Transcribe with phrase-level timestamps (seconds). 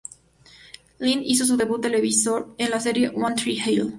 [0.97, 3.89] Lind hizo su debut televisivo en la serie "One Tree Hill".